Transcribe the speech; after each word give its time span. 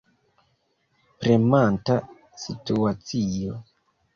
Premanta 1.25 1.99
situacio. 2.45 3.63